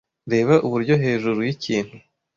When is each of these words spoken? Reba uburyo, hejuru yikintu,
Reba 0.31 0.53
uburyo, 0.65 0.95
hejuru 1.03 1.39
yikintu, 1.47 1.95